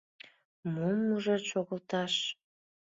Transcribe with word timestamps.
Мом 0.73 0.97
мужед 1.07 1.41
шогылташ? 1.49 2.13